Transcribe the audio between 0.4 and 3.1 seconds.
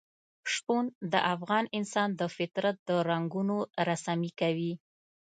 شپون د افغان انسان د فطرت د